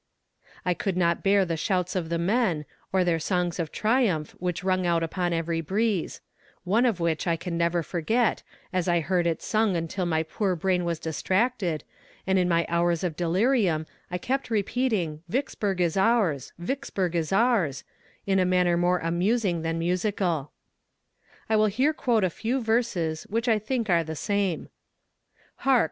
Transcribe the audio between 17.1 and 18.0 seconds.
is ours,"